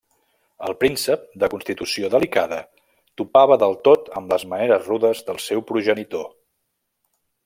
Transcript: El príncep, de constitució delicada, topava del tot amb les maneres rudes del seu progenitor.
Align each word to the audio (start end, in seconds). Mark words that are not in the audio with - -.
El 0.67 0.75
príncep, 0.83 1.27
de 1.43 1.49
constitució 1.53 2.09
delicada, 2.15 2.57
topava 3.21 3.57
del 3.67 3.77
tot 3.89 4.09
amb 4.21 4.33
les 4.35 4.47
maneres 4.55 4.89
rudes 4.93 5.25
del 5.29 5.43
seu 5.51 5.63
progenitor. 5.73 6.29